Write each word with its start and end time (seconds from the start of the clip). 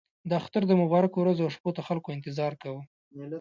د 0.29 0.31
اختر 0.39 0.61
د 0.67 0.71
مبارکو 0.81 1.17
ورځو 1.21 1.41
او 1.45 1.53
شپو 1.55 1.69
ته 1.77 1.81
خلکو 1.87 2.13
انتظار 2.15 2.53
کاوه. 2.61 2.81